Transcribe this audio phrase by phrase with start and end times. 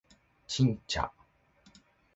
[0.47, 1.11] ちんちゃ？